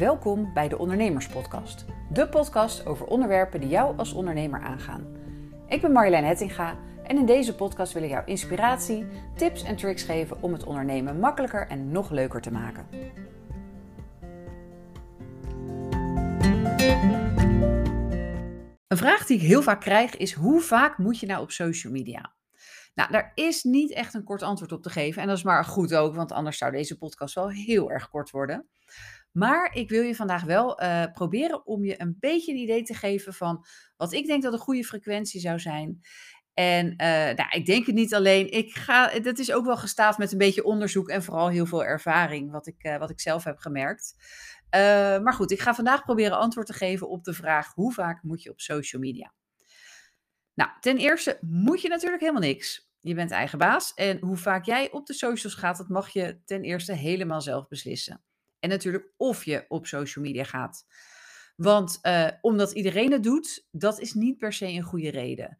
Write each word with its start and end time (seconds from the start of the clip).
Welkom 0.00 0.52
bij 0.54 0.68
de 0.68 0.78
Ondernemerspodcast. 0.78 1.84
De 2.12 2.28
podcast 2.28 2.86
over 2.86 3.06
onderwerpen 3.06 3.60
die 3.60 3.68
jou 3.68 3.98
als 3.98 4.12
ondernemer 4.12 4.60
aangaan. 4.60 5.06
Ik 5.68 5.80
ben 5.80 5.92
Marjolein 5.92 6.24
Hettinga 6.24 6.78
en 7.02 7.16
in 7.16 7.26
deze 7.26 7.54
podcast 7.54 7.92
wil 7.92 8.02
ik 8.02 8.10
jou 8.10 8.24
inspiratie, 8.26 9.06
tips 9.36 9.62
en 9.62 9.76
tricks 9.76 10.02
geven 10.02 10.42
om 10.42 10.52
het 10.52 10.64
ondernemen 10.64 11.18
makkelijker 11.18 11.66
en 11.66 11.90
nog 11.90 12.10
leuker 12.10 12.40
te 12.40 12.52
maken. 12.52 12.86
Een 18.86 18.96
vraag 18.96 19.26
die 19.26 19.36
ik 19.36 19.46
heel 19.46 19.62
vaak 19.62 19.80
krijg 19.80 20.16
is: 20.16 20.32
hoe 20.32 20.60
vaak 20.60 20.98
moet 20.98 21.18
je 21.18 21.26
nou 21.26 21.42
op 21.42 21.50
social 21.50 21.92
media? 21.92 22.32
Nou, 22.94 23.12
daar 23.12 23.32
is 23.34 23.62
niet 23.62 23.92
echt 23.92 24.14
een 24.14 24.24
kort 24.24 24.42
antwoord 24.42 24.72
op 24.72 24.82
te 24.82 24.90
geven. 24.90 25.22
En 25.22 25.28
dat 25.28 25.36
is 25.36 25.44
maar 25.44 25.64
goed 25.64 25.94
ook, 25.94 26.14
want 26.14 26.32
anders 26.32 26.58
zou 26.58 26.72
deze 26.72 26.98
podcast 26.98 27.34
wel 27.34 27.50
heel 27.50 27.90
erg 27.90 28.08
kort 28.08 28.30
worden. 28.30 28.68
Maar 29.32 29.74
ik 29.74 29.90
wil 29.90 30.02
je 30.02 30.14
vandaag 30.14 30.44
wel 30.44 30.82
uh, 30.82 31.04
proberen 31.12 31.66
om 31.66 31.84
je 31.84 32.00
een 32.00 32.16
beetje 32.18 32.52
een 32.52 32.58
idee 32.58 32.82
te 32.82 32.94
geven 32.94 33.34
van 33.34 33.64
wat 33.96 34.12
ik 34.12 34.26
denk 34.26 34.42
dat 34.42 34.52
een 34.52 34.58
goede 34.58 34.84
frequentie 34.84 35.40
zou 35.40 35.58
zijn. 35.58 36.00
En 36.54 36.86
uh, 36.86 37.06
nou, 37.08 37.48
ik 37.50 37.66
denk 37.66 37.86
het 37.86 37.94
niet 37.94 38.14
alleen. 38.14 38.50
Ik 38.52 38.74
ga, 38.74 39.18
dat 39.18 39.38
is 39.38 39.52
ook 39.52 39.64
wel 39.64 39.76
gestaafd 39.76 40.18
met 40.18 40.32
een 40.32 40.38
beetje 40.38 40.64
onderzoek 40.64 41.08
en 41.08 41.22
vooral 41.22 41.48
heel 41.48 41.66
veel 41.66 41.84
ervaring, 41.84 42.50
wat 42.50 42.66
ik, 42.66 42.84
uh, 42.84 42.98
wat 42.98 43.10
ik 43.10 43.20
zelf 43.20 43.44
heb 43.44 43.58
gemerkt. 43.58 44.14
maar 45.22 45.32
goed, 45.32 45.50
ik 45.50 45.60
ga 45.60 45.74
vandaag 45.74 46.04
proberen 46.04 46.38
antwoord 46.38 46.66
te 46.66 46.72
geven 46.72 47.08
op 47.08 47.24
de 47.24 47.32
vraag: 47.32 47.74
hoe 47.74 47.92
vaak 47.92 48.22
moet 48.22 48.42
je 48.42 48.50
op 48.50 48.60
social 48.60 49.02
media? 49.02 49.32
Nou, 50.54 50.70
ten 50.80 50.96
eerste 50.96 51.38
moet 51.40 51.82
je 51.82 51.88
natuurlijk 51.88 52.20
helemaal 52.20 52.42
niks. 52.42 52.90
Je 53.00 53.14
bent 53.14 53.30
eigen 53.30 53.58
baas 53.58 53.94
en 53.94 54.18
hoe 54.18 54.36
vaak 54.36 54.64
jij 54.64 54.90
op 54.90 55.06
de 55.06 55.14
socials 55.14 55.54
gaat, 55.54 55.76
dat 55.76 55.88
mag 55.88 56.08
je 56.08 56.40
ten 56.44 56.62
eerste 56.62 56.92
helemaal 56.92 57.40
zelf 57.40 57.68
beslissen. 57.68 58.22
En 58.60 58.68
natuurlijk 58.68 59.12
of 59.16 59.44
je 59.44 59.64
op 59.68 59.86
social 59.86 60.24
media 60.24 60.44
gaat. 60.44 60.86
Want 61.56 61.98
uh, 62.02 62.28
omdat 62.40 62.72
iedereen 62.72 63.12
het 63.12 63.22
doet, 63.22 63.66
dat 63.70 64.00
is 64.00 64.14
niet 64.14 64.38
per 64.38 64.52
se 64.52 64.66
een 64.66 64.82
goede 64.82 65.10
reden. 65.10 65.58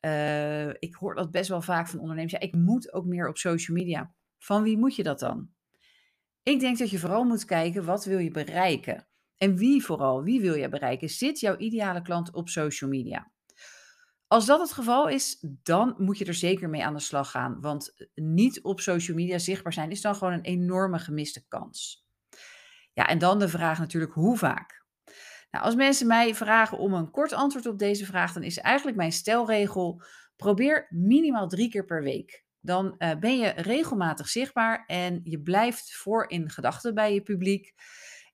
Uh, 0.00 0.68
ik 0.68 0.94
hoor 0.94 1.14
dat 1.14 1.30
best 1.30 1.48
wel 1.48 1.62
vaak 1.62 1.88
van 1.88 1.98
ondernemers. 1.98 2.32
Ja, 2.32 2.40
ik 2.40 2.54
moet 2.54 2.92
ook 2.92 3.04
meer 3.04 3.28
op 3.28 3.36
social 3.36 3.76
media. 3.76 4.14
Van 4.38 4.62
wie 4.62 4.78
moet 4.78 4.96
je 4.96 5.02
dat 5.02 5.18
dan? 5.18 5.50
Ik 6.42 6.60
denk 6.60 6.78
dat 6.78 6.90
je 6.90 6.98
vooral 6.98 7.24
moet 7.24 7.44
kijken, 7.44 7.84
wat 7.84 8.04
wil 8.04 8.18
je 8.18 8.30
bereiken? 8.30 9.06
En 9.36 9.56
wie 9.56 9.84
vooral, 9.84 10.22
wie 10.22 10.40
wil 10.40 10.54
je 10.54 10.68
bereiken? 10.68 11.08
Zit 11.08 11.40
jouw 11.40 11.56
ideale 11.56 12.02
klant 12.02 12.32
op 12.32 12.48
social 12.48 12.90
media? 12.90 13.32
Als 14.26 14.46
dat 14.46 14.60
het 14.60 14.72
geval 14.72 15.08
is, 15.08 15.44
dan 15.62 15.94
moet 15.98 16.18
je 16.18 16.24
er 16.24 16.34
zeker 16.34 16.68
mee 16.68 16.84
aan 16.84 16.94
de 16.94 17.00
slag 17.00 17.30
gaan. 17.30 17.60
Want 17.60 17.94
eh, 17.96 18.06
niet 18.14 18.62
op 18.62 18.80
social 18.80 19.16
media 19.16 19.38
zichtbaar 19.38 19.72
zijn 19.72 19.90
is 19.90 20.00
dan 20.00 20.14
gewoon 20.14 20.32
een 20.32 20.44
enorme 20.44 20.98
gemiste 20.98 21.46
kans. 21.48 22.01
Ja, 22.92 23.06
en 23.06 23.18
dan 23.18 23.38
de 23.38 23.48
vraag 23.48 23.78
natuurlijk 23.78 24.12
hoe 24.12 24.36
vaak. 24.36 24.84
Nou, 25.50 25.64
als 25.64 25.74
mensen 25.74 26.06
mij 26.06 26.34
vragen 26.34 26.78
om 26.78 26.94
een 26.94 27.10
kort 27.10 27.32
antwoord 27.32 27.66
op 27.66 27.78
deze 27.78 28.06
vraag, 28.06 28.32
dan 28.32 28.42
is 28.42 28.58
eigenlijk 28.58 28.96
mijn 28.96 29.12
stelregel: 29.12 30.02
probeer 30.36 30.86
minimaal 30.90 31.48
drie 31.48 31.68
keer 31.68 31.84
per 31.84 32.02
week. 32.02 32.44
Dan 32.60 32.94
uh, 32.98 33.10
ben 33.20 33.38
je 33.38 33.48
regelmatig 33.48 34.28
zichtbaar 34.28 34.84
en 34.86 35.20
je 35.24 35.40
blijft 35.40 35.94
voor 35.94 36.28
in 36.28 36.50
gedachten 36.50 36.94
bij 36.94 37.14
je 37.14 37.22
publiek. 37.22 37.72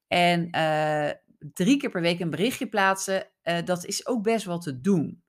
En 0.07 0.57
uh, 0.57 1.11
drie 1.53 1.77
keer 1.77 1.91
per 1.91 2.01
week 2.01 2.21
een 2.21 2.31
berichtje 2.31 2.69
plaatsen, 2.69 3.31
uh, 3.43 3.59
dat 3.65 3.85
is 3.85 4.07
ook 4.07 4.23
best 4.23 4.45
wel 4.45 4.59
te 4.59 4.81
doen. 4.81 5.23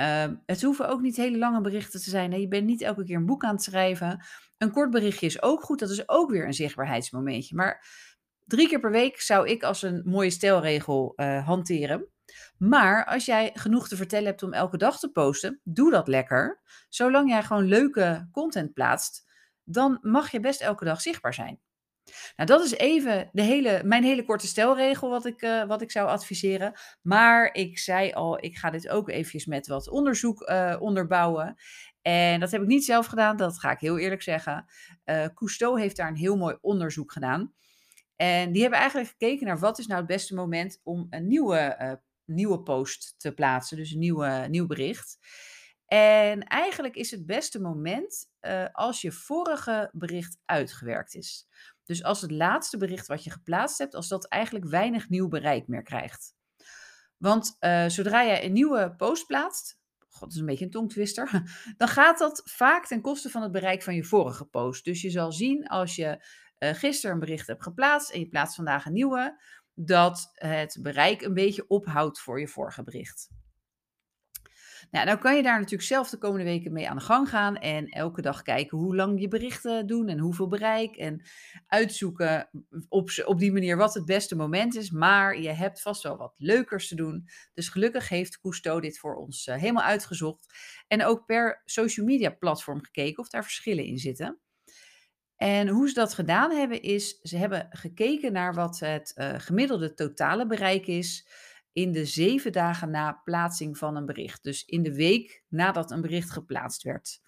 Uh, 0.00 0.26
het 0.46 0.62
hoeven 0.62 0.88
ook 0.88 1.00
niet 1.00 1.16
hele 1.16 1.38
lange 1.38 1.60
berichten 1.60 2.02
te 2.02 2.10
zijn. 2.10 2.40
Je 2.40 2.48
bent 2.48 2.66
niet 2.66 2.82
elke 2.82 3.04
keer 3.04 3.16
een 3.16 3.26
boek 3.26 3.44
aan 3.44 3.54
het 3.54 3.62
schrijven. 3.62 4.24
Een 4.58 4.70
kort 4.70 4.90
berichtje 4.90 5.26
is 5.26 5.42
ook 5.42 5.62
goed. 5.62 5.78
Dat 5.78 5.90
is 5.90 6.08
ook 6.08 6.30
weer 6.30 6.46
een 6.46 6.54
zichtbaarheidsmomentje. 6.54 7.54
Maar 7.54 7.86
drie 8.44 8.68
keer 8.68 8.80
per 8.80 8.90
week 8.90 9.20
zou 9.20 9.48
ik 9.48 9.62
als 9.62 9.82
een 9.82 10.02
mooie 10.04 10.30
stelregel 10.30 11.12
uh, 11.16 11.46
hanteren. 11.46 12.08
Maar 12.58 13.04
als 13.04 13.24
jij 13.24 13.50
genoeg 13.54 13.88
te 13.88 13.96
vertellen 13.96 14.26
hebt 14.26 14.42
om 14.42 14.52
elke 14.52 14.76
dag 14.76 14.98
te 14.98 15.10
posten, 15.10 15.60
doe 15.64 15.90
dat 15.90 16.08
lekker. 16.08 16.60
Zolang 16.88 17.28
jij 17.28 17.42
gewoon 17.42 17.64
leuke 17.64 18.28
content 18.32 18.72
plaatst, 18.72 19.24
dan 19.64 19.98
mag 20.00 20.30
je 20.30 20.40
best 20.40 20.60
elke 20.60 20.84
dag 20.84 21.00
zichtbaar 21.00 21.34
zijn. 21.34 21.60
Nou, 22.36 22.48
dat 22.48 22.64
is 22.64 22.72
even 22.72 23.28
de 23.32 23.42
hele, 23.42 23.80
mijn 23.84 24.04
hele 24.04 24.24
korte 24.24 24.46
stelregel 24.46 25.10
wat 25.10 25.26
ik, 25.26 25.42
uh, 25.42 25.64
wat 25.64 25.82
ik 25.82 25.90
zou 25.90 26.08
adviseren. 26.08 26.72
Maar 27.02 27.54
ik 27.54 27.78
zei 27.78 28.12
al, 28.12 28.44
ik 28.44 28.56
ga 28.56 28.70
dit 28.70 28.88
ook 28.88 29.08
eventjes 29.08 29.46
met 29.46 29.66
wat 29.66 29.88
onderzoek 29.88 30.48
uh, 30.48 30.76
onderbouwen. 30.78 31.54
En 32.02 32.40
dat 32.40 32.50
heb 32.50 32.60
ik 32.60 32.66
niet 32.66 32.84
zelf 32.84 33.06
gedaan, 33.06 33.36
dat 33.36 33.60
ga 33.60 33.70
ik 33.70 33.80
heel 33.80 33.98
eerlijk 33.98 34.22
zeggen. 34.22 34.64
Uh, 35.04 35.24
Cousteau 35.34 35.80
heeft 35.80 35.96
daar 35.96 36.08
een 36.08 36.16
heel 36.16 36.36
mooi 36.36 36.56
onderzoek 36.60 37.12
gedaan. 37.12 37.52
En 38.16 38.52
die 38.52 38.62
hebben 38.62 38.78
eigenlijk 38.80 39.10
gekeken 39.10 39.46
naar 39.46 39.58
wat 39.58 39.78
is 39.78 39.86
nou 39.86 39.98
het 39.98 40.08
beste 40.08 40.34
moment 40.34 40.80
om 40.82 41.06
een 41.10 41.26
nieuwe, 41.26 42.00
nieuwe 42.24 42.62
post 42.62 43.14
te 43.18 43.34
plaatsen. 43.34 43.76
Dus 43.76 43.90
een 43.90 43.98
nieuwe, 43.98 44.46
nieuw 44.48 44.66
bericht. 44.66 45.18
En 45.86 46.42
eigenlijk 46.42 46.96
is 46.96 47.10
het 47.10 47.26
beste 47.26 47.60
moment 47.60 48.28
als 48.72 49.00
je 49.00 49.12
vorige 49.12 49.90
bericht 49.92 50.38
uitgewerkt 50.44 51.14
is. 51.14 51.48
Dus 51.84 52.02
als 52.02 52.20
het 52.20 52.30
laatste 52.30 52.76
bericht 52.76 53.06
wat 53.06 53.24
je 53.24 53.30
geplaatst 53.30 53.78
hebt, 53.78 53.94
als 53.94 54.08
dat 54.08 54.28
eigenlijk 54.28 54.64
weinig 54.64 55.08
nieuw 55.08 55.28
bereik 55.28 55.68
meer 55.68 55.82
krijgt. 55.82 56.34
Want 57.16 57.56
uh, 57.60 57.88
zodra 57.88 58.24
jij 58.24 58.44
een 58.44 58.52
nieuwe 58.52 58.94
post 58.96 59.26
plaatst, 59.26 59.78
god, 60.08 60.20
dat 60.20 60.32
is 60.32 60.38
een 60.38 60.46
beetje 60.46 60.64
een 60.64 60.70
tongtwister, 60.70 61.42
dan 61.76 61.88
gaat 61.88 62.18
dat 62.18 62.42
vaak 62.44 62.86
ten 62.86 63.00
koste 63.00 63.30
van 63.30 63.42
het 63.42 63.52
bereik 63.52 63.82
van 63.82 63.94
je 63.94 64.04
vorige 64.04 64.44
post. 64.44 64.84
Dus 64.84 65.02
je 65.02 65.10
zal 65.10 65.32
zien 65.32 65.66
als 65.66 65.96
je 65.96 66.24
gisteren 66.58 67.14
een 67.14 67.20
bericht 67.20 67.46
hebt 67.46 67.62
geplaatst 67.62 68.10
en 68.10 68.20
je 68.20 68.28
plaatst 68.28 68.54
vandaag 68.54 68.86
een 68.86 68.92
nieuwe, 68.92 69.42
dat 69.74 70.30
het 70.34 70.78
bereik 70.80 71.22
een 71.22 71.34
beetje 71.34 71.68
ophoudt 71.68 72.20
voor 72.20 72.40
je 72.40 72.48
vorige 72.48 72.82
bericht. 72.82 73.28
Nou, 74.90 75.06
dan 75.06 75.18
kan 75.18 75.36
je 75.36 75.42
daar 75.42 75.58
natuurlijk 75.58 75.88
zelf 75.88 76.10
de 76.10 76.18
komende 76.18 76.44
weken 76.44 76.72
mee 76.72 76.88
aan 76.88 76.96
de 76.96 77.02
gang 77.02 77.28
gaan 77.28 77.56
en 77.56 77.88
elke 77.88 78.22
dag 78.22 78.42
kijken 78.42 78.78
hoe 78.78 78.96
lang 78.96 79.20
je 79.20 79.28
berichten 79.28 79.86
doen 79.86 80.08
en 80.08 80.18
hoeveel 80.18 80.48
bereik 80.48 80.96
en 80.96 81.22
uitzoeken 81.66 82.48
op, 82.88 83.10
op 83.24 83.38
die 83.38 83.52
manier 83.52 83.76
wat 83.76 83.94
het 83.94 84.04
beste 84.04 84.36
moment 84.36 84.76
is. 84.76 84.90
Maar 84.90 85.40
je 85.40 85.48
hebt 85.50 85.82
vast 85.82 86.02
wel 86.02 86.16
wat 86.16 86.34
leukers 86.36 86.88
te 86.88 86.94
doen. 86.94 87.28
Dus 87.54 87.68
gelukkig 87.68 88.08
heeft 88.08 88.40
Cousteau 88.40 88.80
dit 88.80 88.98
voor 88.98 89.14
ons 89.14 89.46
uh, 89.46 89.54
helemaal 89.54 89.82
uitgezocht 89.82 90.46
en 90.88 91.04
ook 91.04 91.26
per 91.26 91.62
social 91.64 92.06
media 92.06 92.30
platform 92.30 92.82
gekeken 92.84 93.22
of 93.22 93.28
daar 93.28 93.42
verschillen 93.42 93.84
in 93.84 93.98
zitten. 93.98 94.38
En 95.44 95.68
hoe 95.68 95.88
ze 95.88 95.94
dat 95.94 96.14
gedaan 96.14 96.50
hebben 96.50 96.82
is, 96.82 97.18
ze 97.22 97.36
hebben 97.36 97.66
gekeken 97.70 98.32
naar 98.32 98.54
wat 98.54 98.78
het 98.78 99.12
uh, 99.16 99.34
gemiddelde 99.36 99.94
totale 99.94 100.46
bereik 100.46 100.86
is 100.86 101.28
in 101.72 101.92
de 101.92 102.04
zeven 102.04 102.52
dagen 102.52 102.90
na 102.90 103.20
plaatsing 103.24 103.78
van 103.78 103.96
een 103.96 104.06
bericht. 104.06 104.42
Dus 104.42 104.64
in 104.64 104.82
de 104.82 104.94
week 104.94 105.42
nadat 105.48 105.90
een 105.90 106.00
bericht 106.00 106.30
geplaatst 106.30 106.82
werd. 106.82 107.20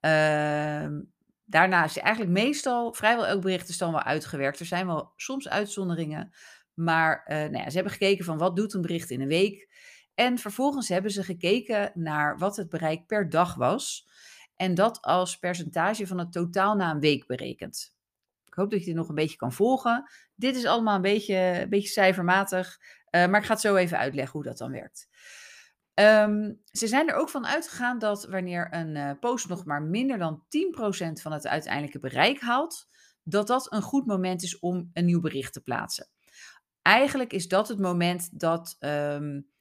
Uh, 0.00 1.00
daarna 1.44 1.84
is 1.84 1.98
eigenlijk 1.98 2.32
meestal, 2.32 2.92
vrijwel 2.92 3.26
elk 3.26 3.42
bericht 3.42 3.68
is 3.68 3.78
dan 3.78 3.92
wel 3.92 4.02
uitgewerkt. 4.02 4.60
Er 4.60 4.66
zijn 4.66 4.86
wel 4.86 5.12
soms 5.16 5.48
uitzonderingen. 5.48 6.34
Maar 6.74 7.24
uh, 7.26 7.36
nou 7.36 7.56
ja, 7.56 7.68
ze 7.68 7.74
hebben 7.74 7.92
gekeken 7.92 8.24
van 8.24 8.38
wat 8.38 8.56
doet 8.56 8.74
een 8.74 8.82
bericht 8.82 9.10
in 9.10 9.20
een 9.20 9.28
week. 9.28 9.68
En 10.14 10.38
vervolgens 10.38 10.88
hebben 10.88 11.10
ze 11.10 11.24
gekeken 11.24 11.90
naar 11.94 12.38
wat 12.38 12.56
het 12.56 12.68
bereik 12.68 13.06
per 13.06 13.28
dag 13.28 13.54
was. 13.54 14.12
En 14.56 14.74
dat 14.74 15.02
als 15.02 15.38
percentage 15.38 16.06
van 16.06 16.18
het 16.18 16.32
totaal 16.32 16.74
na 16.74 16.90
een 16.90 17.00
week 17.00 17.26
berekend. 17.26 17.96
Ik 18.46 18.54
hoop 18.54 18.70
dat 18.70 18.80
je 18.80 18.86
dit 18.86 18.94
nog 18.94 19.08
een 19.08 19.14
beetje 19.14 19.36
kan 19.36 19.52
volgen. 19.52 20.10
Dit 20.34 20.56
is 20.56 20.64
allemaal 20.64 20.94
een 20.94 21.02
beetje, 21.02 21.36
een 21.36 21.68
beetje 21.68 21.88
cijfermatig. 21.88 22.78
Uh, 23.10 23.26
maar 23.26 23.40
ik 23.40 23.46
ga 23.46 23.52
het 23.52 23.62
zo 23.62 23.76
even 23.76 23.98
uitleggen 23.98 24.32
hoe 24.32 24.42
dat 24.42 24.58
dan 24.58 24.70
werkt. 24.70 25.08
Um, 25.94 26.60
ze 26.64 26.86
zijn 26.86 27.08
er 27.08 27.14
ook 27.14 27.28
van 27.28 27.46
uitgegaan 27.46 27.98
dat 27.98 28.24
wanneer 28.24 28.68
een 28.70 28.94
uh, 28.94 29.10
post 29.20 29.48
nog 29.48 29.64
maar 29.64 29.82
minder 29.82 30.18
dan 30.18 30.44
10% 30.44 30.46
van 31.12 31.32
het 31.32 31.46
uiteindelijke 31.46 31.98
bereik 31.98 32.40
haalt, 32.40 32.88
dat 33.22 33.46
dat 33.46 33.72
een 33.72 33.82
goed 33.82 34.06
moment 34.06 34.42
is 34.42 34.58
om 34.58 34.90
een 34.92 35.04
nieuw 35.04 35.20
bericht 35.20 35.52
te 35.52 35.60
plaatsen. 35.60 36.08
Eigenlijk 36.82 37.32
is 37.32 37.48
dat 37.48 37.68
het 37.68 37.78
moment 37.78 38.40
dat, 38.40 38.76
um, 38.80 39.52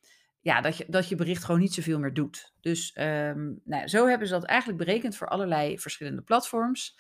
ja, 0.43 0.61
dat, 0.61 0.77
je, 0.77 0.85
dat 0.87 1.09
je 1.09 1.15
bericht 1.15 1.43
gewoon 1.43 1.61
niet 1.61 1.73
zoveel 1.73 1.99
meer 1.99 2.13
doet. 2.13 2.53
Dus 2.61 2.95
um, 2.99 3.61
nou, 3.63 3.87
zo 3.87 4.07
hebben 4.07 4.27
ze 4.27 4.33
dat 4.33 4.43
eigenlijk 4.43 4.79
berekend 4.79 5.15
voor 5.15 5.27
allerlei 5.27 5.79
verschillende 5.79 6.21
platforms. 6.21 6.97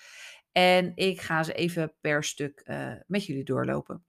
En 0.51 0.91
ik 0.95 1.21
ga 1.21 1.43
ze 1.43 1.53
even 1.53 1.93
per 2.01 2.23
stuk 2.23 2.61
uh, 2.65 2.93
met 3.07 3.25
jullie 3.25 3.43
doorlopen. 3.43 4.05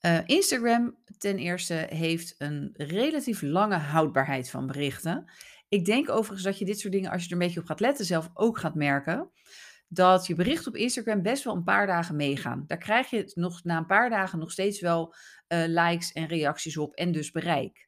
Uh, 0.00 0.20
Instagram 0.26 0.98
ten 1.18 1.38
eerste 1.38 1.74
heeft 1.74 2.34
een 2.38 2.70
relatief 2.72 3.42
lange 3.42 3.76
houdbaarheid 3.76 4.50
van 4.50 4.66
berichten. 4.66 5.30
Ik 5.68 5.84
denk 5.84 6.10
overigens 6.10 6.42
dat 6.42 6.58
je 6.58 6.64
dit 6.64 6.80
soort 6.80 6.92
dingen, 6.92 7.10
als 7.10 7.22
je 7.22 7.26
er 7.26 7.32
een 7.32 7.38
beetje 7.38 7.60
op 7.60 7.66
gaat 7.66 7.80
letten, 7.80 8.04
zelf 8.04 8.30
ook 8.34 8.58
gaat 8.58 8.74
merken. 8.74 9.30
Dat 9.94 10.26
je 10.26 10.34
berichten 10.34 10.68
op 10.68 10.76
Instagram 10.76 11.22
best 11.22 11.44
wel 11.44 11.54
een 11.54 11.64
paar 11.64 11.86
dagen 11.86 12.16
meegaan. 12.16 12.64
Daar 12.66 12.78
krijg 12.78 13.10
je 13.10 13.32
nog 13.34 13.64
na 13.64 13.76
een 13.76 13.86
paar 13.86 14.10
dagen 14.10 14.38
nog 14.38 14.52
steeds 14.52 14.80
wel 14.80 15.14
uh, 15.48 15.64
likes 15.66 16.12
en 16.12 16.26
reacties 16.26 16.76
op 16.76 16.94
en 16.94 17.12
dus 17.12 17.30
bereik. 17.30 17.86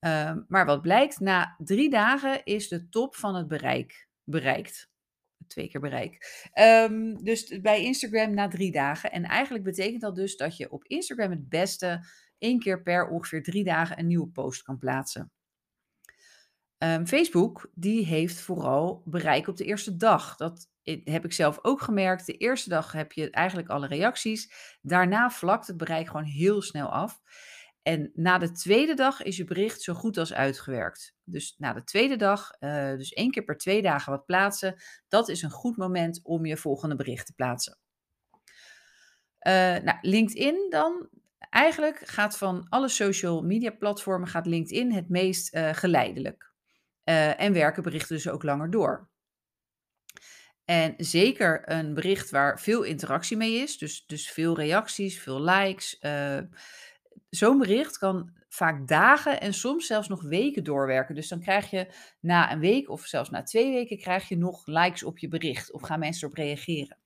Uh, 0.00 0.36
maar 0.48 0.66
wat 0.66 0.82
blijkt, 0.82 1.20
na 1.20 1.54
drie 1.58 1.90
dagen 1.90 2.44
is 2.44 2.68
de 2.68 2.88
top 2.88 3.16
van 3.16 3.34
het 3.34 3.48
bereik 3.48 4.08
bereikt. 4.24 4.88
twee 5.46 5.68
keer 5.68 5.80
bereik. 5.80 6.48
Ehm, 6.52 7.14
dus 7.14 7.60
bij 7.60 7.82
Instagram 7.82 8.34
na 8.34 8.48
drie 8.48 8.72
dagen. 8.72 9.12
En 9.12 9.24
eigenlijk 9.24 9.64
betekent 9.64 10.00
dat 10.00 10.14
dus 10.14 10.36
dat 10.36 10.56
je 10.56 10.70
op 10.70 10.84
Instagram 10.84 11.30
het 11.30 11.48
beste 11.48 12.06
één 12.38 12.58
keer 12.58 12.82
per 12.82 13.08
ongeveer 13.08 13.42
drie 13.42 13.64
dagen 13.64 13.98
een 13.98 14.06
nieuwe 14.06 14.28
post 14.28 14.62
kan 14.62 14.78
plaatsen. 14.78 15.32
Ehm, 16.80 17.04
Facebook 17.04 17.70
die 17.74 18.06
heeft 18.06 18.40
vooral 18.40 19.02
bereik 19.04 19.48
op 19.48 19.56
de 19.56 19.64
eerste 19.64 19.96
dag. 19.96 20.36
Dat 20.36 20.68
heb 21.04 21.24
ik 21.24 21.32
zelf 21.32 21.58
ook 21.62 21.80
gemerkt. 21.80 22.26
De 22.26 22.36
eerste 22.36 22.68
dag 22.68 22.92
heb 22.92 23.12
je 23.12 23.30
eigenlijk 23.30 23.68
alle 23.68 23.86
reacties. 23.86 24.52
Daarna 24.82 25.30
vlakt 25.30 25.66
het 25.66 25.76
bereik 25.76 26.06
gewoon 26.06 26.24
heel 26.24 26.62
snel 26.62 26.88
af. 26.88 27.20
En 27.82 28.10
na 28.14 28.38
de 28.38 28.52
tweede 28.52 28.94
dag 28.94 29.22
is 29.22 29.36
je 29.36 29.44
bericht 29.44 29.82
zo 29.82 29.94
goed 29.94 30.16
als 30.16 30.32
uitgewerkt. 30.32 31.14
Dus 31.24 31.54
na 31.58 31.72
de 31.72 31.84
tweede 31.84 32.16
dag, 32.16 32.50
uh, 32.60 32.96
dus 32.96 33.12
één 33.12 33.30
keer 33.30 33.44
per 33.44 33.56
twee 33.56 33.82
dagen 33.82 34.12
wat 34.12 34.26
plaatsen, 34.26 34.74
dat 35.08 35.28
is 35.28 35.42
een 35.42 35.50
goed 35.50 35.76
moment 35.76 36.20
om 36.22 36.46
je 36.46 36.56
volgende 36.56 36.96
bericht 36.96 37.26
te 37.26 37.34
plaatsen. 37.34 37.78
Uh, 39.46 39.52
nou, 39.78 39.98
LinkedIn 40.00 40.66
dan. 40.70 41.08
Eigenlijk 41.38 41.98
gaat 41.98 42.38
van 42.38 42.66
alle 42.68 42.88
social 42.88 43.42
media 43.42 43.70
platformen 43.70 44.28
gaat 44.28 44.46
LinkedIn 44.46 44.92
het 44.92 45.08
meest 45.08 45.54
uh, 45.54 45.70
geleidelijk. 45.72 46.49
En 47.04 47.52
werken 47.52 47.82
berichten 47.82 48.14
dus 48.14 48.28
ook 48.28 48.42
langer 48.42 48.70
door. 48.70 49.08
En 50.64 50.94
zeker 50.96 51.70
een 51.70 51.94
bericht 51.94 52.30
waar 52.30 52.60
veel 52.60 52.82
interactie 52.82 53.36
mee 53.36 53.54
is, 53.54 53.78
dus, 53.78 54.06
dus 54.06 54.30
veel 54.30 54.56
reacties, 54.56 55.20
veel 55.20 55.42
likes 55.42 55.98
zo'n 57.30 57.58
bericht 57.58 57.98
kan 57.98 58.32
vaak 58.48 58.88
dagen 58.88 59.40
en 59.40 59.54
soms 59.54 59.86
zelfs 59.86 60.08
nog 60.08 60.22
weken 60.22 60.64
doorwerken. 60.64 61.14
Dus 61.14 61.28
dan 61.28 61.40
krijg 61.40 61.70
je 61.70 61.86
na 62.20 62.52
een 62.52 62.60
week 62.60 62.88
of 62.88 63.06
zelfs 63.06 63.30
na 63.30 63.42
twee 63.42 63.72
weken 63.72 63.98
krijg 63.98 64.28
je 64.28 64.36
nog 64.36 64.66
likes 64.66 65.02
op 65.02 65.18
je 65.18 65.28
bericht 65.28 65.72
of 65.72 65.82
gaan 65.82 65.98
mensen 65.98 66.22
erop 66.22 66.38
reageren. 66.38 66.98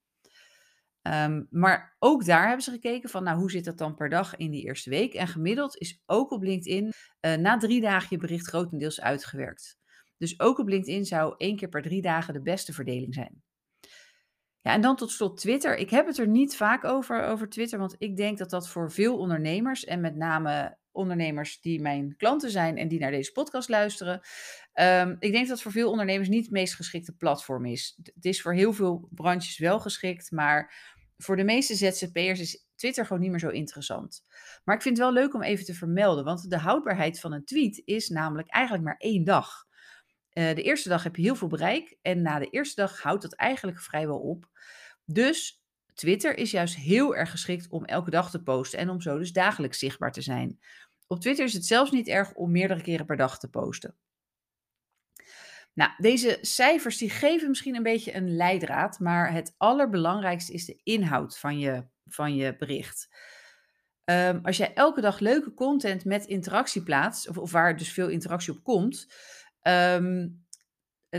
Ehm, 1.03 1.43
maar 1.51 1.97
ook 1.99 2.25
daar 2.25 2.47
hebben 2.47 2.65
ze 2.65 2.71
gekeken 2.71 3.11
van, 3.11 3.25
nou, 3.25 3.39
hoe 3.39 3.51
zit 3.51 3.65
dat 3.65 3.79
dan 3.79 3.95
per 3.95 4.09
dag 4.09 4.37
in 4.37 4.51
die 4.51 4.65
eerste 4.65 4.91
week? 4.91 5.15
En 5.15 5.29
gemiddeld 5.29 5.77
is 5.77 6.03
ook 6.07 6.31
op 6.31 6.43
LinkedIn 6.43 6.93
uh, 7.21 7.35
na 7.35 7.57
drie 7.57 7.81
dagen 7.81 8.09
je 8.11 8.17
bericht 8.17 8.47
grotendeels 8.47 9.01
uitgewerkt. 9.01 9.79
Dus 10.19 10.41
ook 10.41 10.59
op 10.59 10.69
LinkedIn 10.69 11.05
zou 11.05 11.35
één 11.37 11.57
keer 11.57 11.69
per 11.69 11.83
drie 11.83 12.03
dagen 12.03 12.35
de 12.35 12.43
beste 12.43 12.73
verdeling 12.73 13.15
zijn. 13.15 13.43
Ja, 14.61 14.73
en 14.73 14.81
dan 14.81 14.97
tot 14.97 15.11
slot 15.11 15.37
Twitter. 15.37 15.77
Ik 15.77 15.91
heb 15.91 16.07
het 16.07 16.19
er 16.19 16.29
niet 16.29 16.57
vaak 16.57 16.85
over, 16.85 17.23
over 17.23 17.49
Twitter, 17.49 17.79
want 17.79 17.97
ik 17.99 18.17
denk 18.17 18.39
dat 18.39 18.51
dat 18.51 18.69
voor 18.69 18.93
veel 18.93 19.19
ondernemers 19.19 19.85
en 19.85 20.01
met 20.01 20.17
name 20.17 20.79
ondernemers 20.93 21.61
die 21.61 21.81
mijn 21.81 22.17
klanten 22.17 22.51
zijn 22.51 22.77
en 22.77 22.89
die 22.89 23.01
naar 23.01 23.11
deze 23.11 23.33
podcast 23.33 23.69
luisteren. 23.69 24.21
Um, 24.81 25.17
ik 25.19 25.33
denk 25.33 25.49
dat 25.49 25.63
voor 25.63 25.73
veel 25.73 25.91
ondernemers 25.91 26.29
niet 26.29 26.45
het 26.45 26.53
meest 26.53 26.75
geschikte 26.75 27.13
platform 27.13 27.65
is. 27.65 27.99
Het 28.15 28.25
is 28.25 28.43
voor 28.43 28.55
heel 28.55 28.73
veel 28.73 29.09
branches 29.11 29.59
wel 29.59 29.81
geschikt, 29.81 30.31
maar 30.31 30.75
voor 31.17 31.37
de 31.37 31.45
meeste 31.45 31.75
ZZP'ers 31.75 32.41
is 32.41 32.67
Twitter 32.77 33.07
gewoon 33.07 33.23
niet 33.23 33.31
meer 33.31 33.41
zo 33.41 33.49
interessant. 33.49 34.23
Maar 34.65 34.75
ik 34.75 34.83
vind 34.83 34.97
het 34.97 35.07
wel 35.07 35.15
leuk 35.15 35.35
om 35.35 35.43
even 35.43 35.65
te 35.65 35.75
vermelden, 35.75 36.25
want 36.25 36.51
de 36.51 36.59
houdbaarheid 36.59 37.21
van 37.21 37.33
een 37.33 37.45
tweet 37.45 37.83
is 37.85 38.09
namelijk 38.09 38.49
eigenlijk 38.49 38.85
maar 38.85 38.97
één 38.99 39.25
dag. 39.25 39.64
Uh, 40.35 40.55
de 40.55 40.63
eerste 40.63 40.89
dag 40.89 41.03
heb 41.03 41.17
je 41.17 41.23
heel 41.23 41.37
veel 41.37 41.49
bereik 41.49 41.97
en 42.03 42.23
na 42.23 42.39
de 42.39 42.51
eerste 42.51 42.81
dag 42.81 43.03
houdt 43.03 43.23
dat 43.23 43.35
eigenlijk 43.35 43.81
vrijwel 43.81 44.19
op. 44.19 44.51
Dus 45.05 45.65
Twitter 45.95 46.37
is 46.37 46.51
juist 46.51 46.77
heel 46.77 47.17
erg 47.17 47.31
geschikt 47.31 47.69
om 47.69 47.85
elke 47.85 48.11
dag 48.11 48.31
te 48.31 48.43
posten 48.43 48.79
en 48.79 48.89
om 48.89 49.01
zo 49.01 49.19
dus 49.19 49.33
dagelijks 49.33 49.79
zichtbaar 49.79 50.13
te 50.13 50.23
zijn. 50.23 50.59
Op 51.07 51.21
Twitter 51.21 51.45
is 51.45 51.53
het 51.53 51.67
zelfs 51.67 51.91
niet 51.91 52.09
erg 52.09 52.33
om 52.33 52.51
meerdere 52.51 52.83
keren 52.83 53.07
per 53.07 53.17
dag 53.17 53.39
te 53.39 53.51
posten. 53.51 53.97
Nou, 55.73 55.91
deze 55.97 56.39
cijfers 56.41 56.99
die 56.99 57.11
geven 57.11 57.49
misschien 57.49 57.77
een 57.77 57.83
beetje 57.83 58.15
een 58.15 58.37
leidraad, 58.37 58.99
maar 58.99 59.33
het 59.33 59.55
allerbelangrijkste 59.57 60.53
is 60.53 60.65
de 60.65 60.81
inhoud 60.83 61.39
van 61.39 61.59
je, 61.59 61.85
van 62.05 62.37
je 62.37 62.57
bericht. 62.57 63.09
Um, 64.05 64.41
als 64.43 64.57
jij 64.57 64.75
elke 64.75 65.01
dag 65.01 65.19
leuke 65.19 65.55
content 65.55 66.05
met 66.05 66.27
interactie 66.27 66.83
plaatst, 66.83 67.29
of, 67.29 67.39
of 67.39 67.51
waar 67.51 67.77
dus 67.77 67.93
veel 67.93 68.09
interactie 68.09 68.53
op 68.53 68.63
komt, 68.63 69.07
um, 69.69 70.45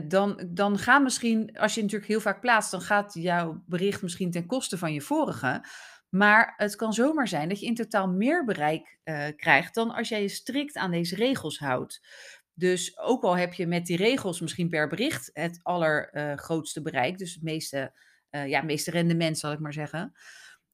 dan, 0.04 0.48
dan 0.48 0.78
gaan 0.78 1.04
misschien, 1.04 1.58
als 1.58 1.76
je 1.76 1.82
natuurlijk 1.82 2.10
heel 2.10 2.20
vaak 2.20 2.42
plaatst, 2.42 2.72
dan 2.72 2.82
gaat 2.82 3.14
jouw 3.14 3.64
bericht 3.66 4.02
misschien 4.02 4.32
ten 4.32 4.46
koste 4.46 4.78
van 4.78 4.94
je 4.94 5.02
vorige. 5.02 5.66
Maar 6.10 6.54
het 6.58 6.76
kan 6.76 6.94
zomaar 6.94 7.28
zijn 7.28 7.50
dat 7.50 7.60
je 7.60 7.66
in 7.66 7.76
totaal 7.76 8.08
meer 8.08 8.46
bereik 8.46 8.98
uh, 9.04 9.28
krijgt 9.36 9.74
dan 9.76 9.92
als 9.92 10.10
jij 10.10 10.22
je 10.22 10.30
strikt 10.30 10.76
aan 10.76 10.92
deze 10.92 11.16
regels 11.16 11.60
houdt. 11.60 12.08
Dus 12.54 13.00
ook 13.00 13.24
al 13.24 13.38
heb 13.38 13.54
je 13.54 13.68
met 13.68 13.86
die 13.86 13.98
regels 13.98 14.42
misschien 14.42 14.70
per 14.70 14.88
bericht 14.88 15.30
het 15.34 15.60
allergrootste 15.64 16.80
uh, 16.80 16.86
bereik, 16.86 17.18
dus 17.18 17.34
het 17.34 17.44
meeste, 17.44 17.94
uh, 18.32 18.48
ja, 18.48 18.62
meeste 18.62 18.92
rendement 18.92 19.38
zal 19.38 19.52
ik 19.52 19.60
maar 19.60 19.74
zeggen. 19.74 20.14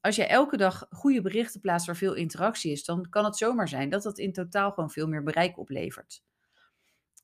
Als 0.00 0.16
je 0.16 0.26
elke 0.26 0.56
dag 0.56 0.86
goede 0.90 1.20
berichten 1.20 1.60
plaatst 1.60 1.86
waar 1.86 1.96
veel 1.96 2.14
interactie 2.14 2.72
is, 2.72 2.84
dan 2.84 3.08
kan 3.08 3.24
het 3.24 3.36
zomaar 3.36 3.68
zijn 3.68 3.90
dat 3.90 4.02
dat 4.02 4.18
in 4.18 4.32
totaal 4.32 4.72
gewoon 4.72 4.90
veel 4.90 5.08
meer 5.08 5.22
bereik 5.22 5.58
oplevert. 5.58 6.22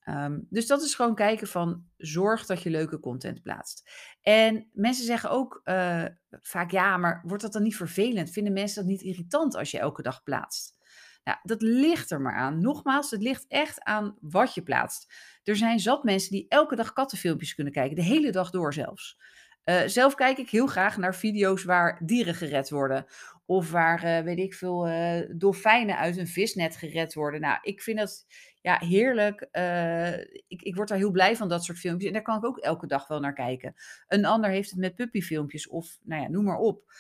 Um, 0.09 0.47
dus 0.51 0.67
dat 0.67 0.83
is 0.83 0.95
gewoon 0.95 1.15
kijken 1.15 1.47
van 1.47 1.85
zorg 1.97 2.47
dat 2.47 2.63
je 2.63 2.71
leuke 2.71 3.01
content 3.01 3.43
plaatst. 3.43 3.91
En 4.23 4.69
mensen 4.73 5.05
zeggen 5.05 5.31
ook 5.31 5.61
uh, 5.65 6.05
vaak 6.31 6.71
ja, 6.71 6.97
maar 6.97 7.23
wordt 7.27 7.43
dat 7.43 7.53
dan 7.53 7.63
niet 7.63 7.77
vervelend? 7.77 8.31
Vinden 8.31 8.53
mensen 8.53 8.83
dat 8.83 8.91
niet 8.91 9.03
irritant 9.03 9.57
als 9.57 9.71
je 9.71 9.79
elke 9.79 10.03
dag 10.03 10.23
plaatst? 10.23 10.79
Nou, 11.25 11.39
dat 11.43 11.63
ligt 11.63 12.11
er 12.11 12.21
maar 12.21 12.37
aan. 12.37 12.61
Nogmaals, 12.61 13.11
het 13.11 13.23
ligt 13.23 13.45
echt 13.49 13.83
aan 13.83 14.17
wat 14.21 14.55
je 14.55 14.63
plaatst. 14.63 15.15
Er 15.45 15.57
zijn 15.57 15.81
zat 15.81 16.05
mensen 16.05 16.31
die 16.31 16.47
elke 16.49 16.77
dag 16.77 16.93
kattenfilmpjes 16.93 17.55
kunnen 17.55 17.73
kijken, 17.73 17.97
de 17.97 18.03
hele 18.03 18.33
dag 18.33 18.51
door 18.51 18.75
zelfs. 18.75 19.19
Uh, 19.65 19.81
zelf 19.87 20.15
kijk 20.15 20.39
ik 20.39 20.51
heel 20.51 20.67
graag 20.67 20.97
naar 20.97 21.15
video's 21.15 21.65
waar 21.65 22.01
dieren 22.05 22.35
gered 22.35 22.71
worden. 22.71 23.07
Of 23.47 23.71
waar, 23.71 24.05
uh, 24.05 24.21
weet 24.21 24.39
ik 24.39 24.55
veel, 24.55 24.89
dolfijnen 25.37 25.97
uit 25.97 26.17
een 26.17 26.27
visnet 26.27 26.77
gered 26.77 27.15
worden. 27.15 27.41
Nou, 27.41 27.59
ik 27.63 27.83
vind 27.83 27.99
dat 27.99 28.27
ja, 28.69 28.87
heerlijk. 28.87 29.49
Uh, 29.53 30.19
ik, 30.47 30.63
ik 30.63 30.77
word 30.77 30.89
daar 30.89 30.99
heel 30.99 31.11
blij 31.11 31.37
van, 31.37 31.49
dat 31.49 31.65
soort 31.65 31.79
filmpjes. 31.79 32.09
En 32.09 32.15
daar 32.15 32.23
kan 32.23 32.37
ik 32.37 32.45
ook 32.45 32.59
elke 32.59 32.87
dag 32.87 33.09
wel 33.09 33.21
naar 33.21 33.35
kijken. 33.35 33.75
Een 34.07 34.25
ander 34.25 34.51
heeft 34.51 34.71
het 34.71 34.79
met 34.79 34.95
puppyfilmpjes 34.95 35.69
of, 35.69 35.99
nou 36.03 36.23
ja, 36.23 36.29
noem 36.29 36.45
maar 36.45 36.59
op. 36.59 36.93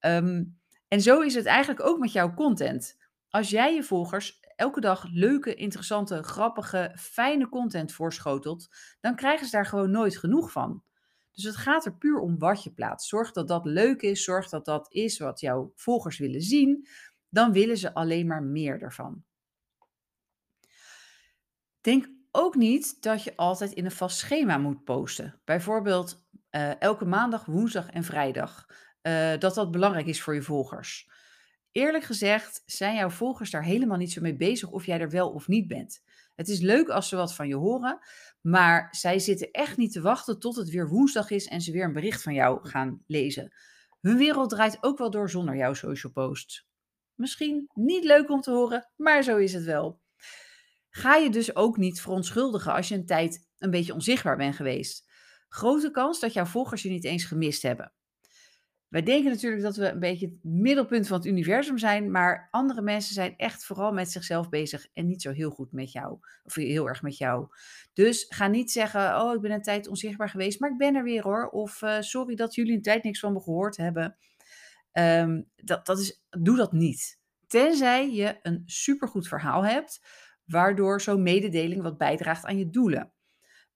Um, 0.00 0.58
en 0.88 1.00
zo 1.00 1.20
is 1.20 1.34
het 1.34 1.46
eigenlijk 1.46 1.86
ook 1.86 1.98
met 1.98 2.12
jouw 2.12 2.34
content. 2.34 2.96
Als 3.28 3.50
jij 3.50 3.74
je 3.74 3.82
volgers 3.82 4.40
elke 4.56 4.80
dag 4.80 5.04
leuke, 5.10 5.54
interessante, 5.54 6.22
grappige, 6.22 6.92
fijne 6.98 7.48
content 7.48 7.92
voorschotelt, 7.92 8.68
dan 9.00 9.16
krijgen 9.16 9.46
ze 9.46 9.52
daar 9.52 9.66
gewoon 9.66 9.90
nooit 9.90 10.16
genoeg 10.16 10.52
van. 10.52 10.82
Dus 11.32 11.44
het 11.44 11.56
gaat 11.56 11.84
er 11.84 11.96
puur 11.96 12.18
om 12.18 12.38
wat 12.38 12.62
je 12.62 12.72
plaatst. 12.72 13.08
Zorg 13.08 13.32
dat 13.32 13.48
dat 13.48 13.64
leuk 13.64 14.02
is, 14.02 14.24
zorg 14.24 14.48
dat 14.48 14.64
dat 14.64 14.92
is 14.92 15.18
wat 15.18 15.40
jouw 15.40 15.72
volgers 15.74 16.18
willen 16.18 16.42
zien. 16.42 16.88
Dan 17.28 17.52
willen 17.52 17.76
ze 17.76 17.94
alleen 17.94 18.26
maar 18.26 18.42
meer 18.42 18.82
ervan. 18.82 19.24
Denk 21.80 22.08
ook 22.30 22.54
niet 22.54 23.02
dat 23.02 23.22
je 23.22 23.36
altijd 23.36 23.72
in 23.72 23.84
een 23.84 23.90
vast 23.90 24.18
schema 24.18 24.58
moet 24.58 24.84
posten. 24.84 25.40
Bijvoorbeeld 25.44 26.26
uh, 26.50 26.80
elke 26.80 27.04
maandag, 27.04 27.44
woensdag 27.44 27.90
en 27.90 28.04
vrijdag. 28.04 28.66
Uh, 29.02 29.38
dat 29.38 29.54
dat 29.54 29.70
belangrijk 29.70 30.06
is 30.06 30.22
voor 30.22 30.34
je 30.34 30.42
volgers. 30.42 31.10
Eerlijk 31.72 32.04
gezegd 32.04 32.62
zijn 32.66 32.94
jouw 32.94 33.10
volgers 33.10 33.50
daar 33.50 33.64
helemaal 33.64 33.96
niet 33.96 34.12
zo 34.12 34.20
mee 34.20 34.36
bezig 34.36 34.70
of 34.70 34.86
jij 34.86 35.00
er 35.00 35.10
wel 35.10 35.30
of 35.30 35.48
niet 35.48 35.68
bent. 35.68 36.02
Het 36.34 36.48
is 36.48 36.60
leuk 36.60 36.88
als 36.88 37.08
ze 37.08 37.16
wat 37.16 37.34
van 37.34 37.48
je 37.48 37.54
horen, 37.54 37.98
maar 38.40 38.88
zij 38.90 39.18
zitten 39.18 39.50
echt 39.50 39.76
niet 39.76 39.92
te 39.92 40.00
wachten 40.00 40.38
tot 40.38 40.56
het 40.56 40.70
weer 40.70 40.88
woensdag 40.88 41.30
is 41.30 41.46
en 41.46 41.60
ze 41.60 41.72
weer 41.72 41.84
een 41.84 41.92
bericht 41.92 42.22
van 42.22 42.34
jou 42.34 42.68
gaan 42.68 43.02
lezen. 43.06 43.52
Hun 44.00 44.16
wereld 44.16 44.50
draait 44.50 44.78
ook 44.80 44.98
wel 44.98 45.10
door 45.10 45.30
zonder 45.30 45.56
jouw 45.56 45.74
social 45.74 46.12
posts. 46.12 46.66
Misschien 47.14 47.70
niet 47.74 48.04
leuk 48.04 48.30
om 48.30 48.40
te 48.40 48.50
horen, 48.50 48.90
maar 48.96 49.22
zo 49.22 49.36
is 49.36 49.52
het 49.52 49.64
wel. 49.64 50.00
Ga 50.98 51.16
je 51.16 51.30
dus 51.30 51.56
ook 51.56 51.76
niet 51.76 52.00
verontschuldigen 52.00 52.72
als 52.72 52.88
je 52.88 52.94
een 52.94 53.06
tijd 53.06 53.48
een 53.58 53.70
beetje 53.70 53.94
onzichtbaar 53.94 54.36
bent 54.36 54.56
geweest. 54.56 55.10
Grote 55.48 55.90
kans 55.90 56.20
dat 56.20 56.32
jouw 56.32 56.44
volgers 56.44 56.82
je 56.82 56.90
niet 56.90 57.04
eens 57.04 57.24
gemist 57.24 57.62
hebben. 57.62 57.92
Wij 58.88 59.02
denken 59.02 59.30
natuurlijk 59.30 59.62
dat 59.62 59.76
we 59.76 59.88
een 59.88 59.98
beetje 59.98 60.26
het 60.26 60.44
middelpunt 60.44 61.06
van 61.06 61.16
het 61.16 61.26
universum 61.26 61.78
zijn, 61.78 62.10
maar 62.10 62.48
andere 62.50 62.82
mensen 62.82 63.14
zijn 63.14 63.36
echt 63.36 63.64
vooral 63.64 63.92
met 63.92 64.10
zichzelf 64.10 64.48
bezig 64.48 64.86
en 64.92 65.06
niet 65.06 65.22
zo 65.22 65.32
heel 65.32 65.50
goed 65.50 65.72
met 65.72 65.92
jou, 65.92 66.18
of 66.42 66.54
heel 66.54 66.88
erg 66.88 67.02
met 67.02 67.16
jou. 67.16 67.46
Dus 67.92 68.26
ga 68.28 68.46
niet 68.46 68.72
zeggen, 68.72 69.20
oh, 69.20 69.34
ik 69.34 69.40
ben 69.40 69.50
een 69.50 69.62
tijd 69.62 69.88
onzichtbaar 69.88 70.28
geweest, 70.28 70.60
maar 70.60 70.70
ik 70.70 70.78
ben 70.78 70.94
er 70.94 71.04
weer 71.04 71.22
hoor. 71.22 71.48
Of 71.48 71.82
uh, 71.82 72.00
sorry 72.00 72.34
dat 72.34 72.54
jullie 72.54 72.74
een 72.74 72.82
tijd 72.82 73.02
niks 73.02 73.20
van 73.20 73.32
me 73.32 73.40
gehoord 73.40 73.76
hebben. 73.76 74.16
Um, 74.92 75.50
dat, 75.56 75.86
dat 75.86 75.98
is, 75.98 76.22
doe 76.30 76.56
dat 76.56 76.72
niet. 76.72 77.18
Tenzij 77.46 78.10
je 78.10 78.38
een 78.42 78.62
supergoed 78.66 79.28
verhaal 79.28 79.64
hebt, 79.64 80.00
waardoor 80.48 81.00
zo'n 81.00 81.22
mededeling 81.22 81.82
wat 81.82 81.98
bijdraagt 81.98 82.44
aan 82.44 82.58
je 82.58 82.70
doelen. 82.70 83.12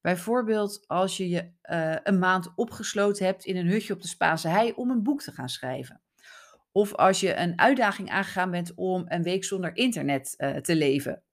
Bijvoorbeeld 0.01 0.83
als 0.87 1.17
je 1.17 1.29
je 1.29 1.51
uh, 1.63 1.95
een 2.03 2.19
maand 2.19 2.51
opgesloten 2.55 3.25
hebt 3.25 3.45
in 3.45 3.57
een 3.57 3.67
hutje 3.67 3.93
op 3.93 4.01
de 4.01 4.07
Spaanse 4.07 4.47
hei 4.47 4.71
om 4.71 4.89
een 4.89 5.03
boek 5.03 5.21
te 5.21 5.31
gaan 5.31 5.49
schrijven. 5.49 6.01
Of 6.71 6.93
als 6.93 7.19
je 7.19 7.35
een 7.35 7.59
uitdaging 7.59 8.09
aangegaan 8.09 8.51
bent 8.51 8.73
om 8.75 9.03
een 9.07 9.23
week 9.23 9.43
zonder 9.43 9.75
internet 9.75 10.33
uh, 10.37 10.55
te 10.55 10.75
leven. 10.75 11.23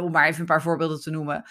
Om 0.00 0.10
maar 0.10 0.26
even 0.26 0.40
een 0.40 0.46
paar 0.46 0.62
voorbeelden 0.62 1.00
te 1.00 1.10
noemen. 1.10 1.44